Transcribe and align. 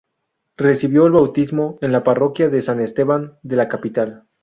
Recibió 0.57 1.05
el 1.05 1.11
bautismo 1.11 1.77
en 1.81 1.91
la 1.91 2.03
parroquia 2.03 2.49
de 2.49 2.61
San 2.61 2.79
Esteban 2.81 3.37
de 3.43 3.55
la 3.55 3.67
capital. 3.69 4.23